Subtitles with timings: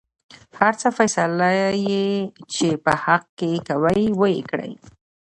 [0.59, 1.49] هر څه فيصله
[1.87, 2.05] يې
[2.53, 4.73] چې په حق کې کوۍ وېې کړۍ.